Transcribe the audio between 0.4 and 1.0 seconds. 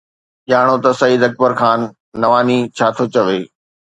ڄاڻو ته